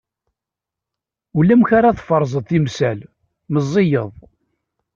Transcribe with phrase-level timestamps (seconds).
[1.37, 2.99] Ulamek ara tferẓeḍ timsal,
[3.51, 4.11] meẓẓiyeḍ.